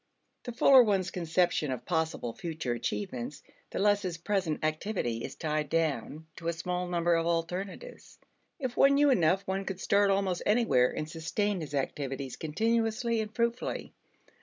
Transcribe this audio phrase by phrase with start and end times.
[0.45, 5.69] The fuller one's conception of possible future achievements, the less his present activity is tied
[5.69, 8.17] down to a small number of alternatives.
[8.57, 13.31] If one knew enough, one could start almost anywhere and sustain his activities continuously and
[13.35, 13.93] fruitfully.